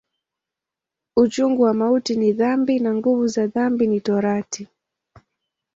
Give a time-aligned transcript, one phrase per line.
[1.17, 4.67] Uchungu wa mauti ni dhambi, na nguvu za dhambi ni Torati.